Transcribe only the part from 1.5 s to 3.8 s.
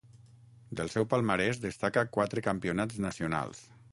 destaca quatre Campionats nacionals.